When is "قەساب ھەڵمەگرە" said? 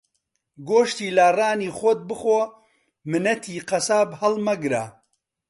3.69-4.83